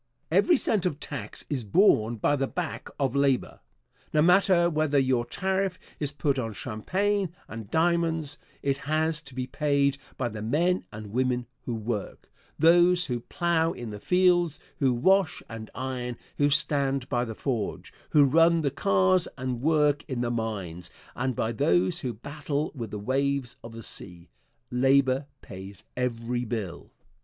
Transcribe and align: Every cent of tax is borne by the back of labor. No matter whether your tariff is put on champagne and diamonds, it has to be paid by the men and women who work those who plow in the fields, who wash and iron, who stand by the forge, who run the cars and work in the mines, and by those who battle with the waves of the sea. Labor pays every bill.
Every 0.31 0.57
cent 0.57 0.87
of 0.87 0.99
tax 0.99 1.45
is 1.47 1.63
borne 1.63 2.15
by 2.15 2.35
the 2.35 2.47
back 2.47 2.89
of 2.99 3.15
labor. 3.15 3.59
No 4.11 4.23
matter 4.23 4.67
whether 4.67 4.97
your 4.97 5.25
tariff 5.27 5.77
is 5.99 6.11
put 6.11 6.39
on 6.39 6.53
champagne 6.53 7.29
and 7.47 7.69
diamonds, 7.69 8.39
it 8.63 8.79
has 8.79 9.21
to 9.21 9.35
be 9.35 9.45
paid 9.45 9.99
by 10.17 10.27
the 10.27 10.41
men 10.41 10.85
and 10.91 11.11
women 11.13 11.45
who 11.65 11.75
work 11.75 12.31
those 12.57 13.05
who 13.05 13.19
plow 13.19 13.73
in 13.73 13.91
the 13.91 13.99
fields, 13.99 14.59
who 14.79 14.91
wash 14.91 15.43
and 15.47 15.69
iron, 15.75 16.17
who 16.37 16.49
stand 16.49 17.07
by 17.07 17.23
the 17.23 17.35
forge, 17.35 17.93
who 18.09 18.25
run 18.25 18.61
the 18.61 18.71
cars 18.71 19.27
and 19.37 19.61
work 19.61 20.03
in 20.07 20.21
the 20.21 20.31
mines, 20.31 20.89
and 21.15 21.35
by 21.35 21.51
those 21.51 21.99
who 21.99 22.11
battle 22.11 22.71
with 22.73 22.89
the 22.89 22.97
waves 22.97 23.55
of 23.63 23.71
the 23.73 23.83
sea. 23.83 24.29
Labor 24.71 25.27
pays 25.43 25.83
every 25.95 26.43
bill. 26.43 26.89